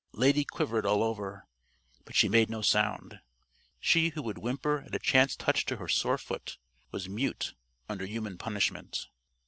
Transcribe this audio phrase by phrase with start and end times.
[0.13, 1.45] Lady quivered all over.
[2.05, 3.19] But she made no sound.
[3.79, 6.57] She who would whimper at a chance touch to her sore foot,
[6.89, 7.53] was mute
[7.87, 9.09] under human punishment.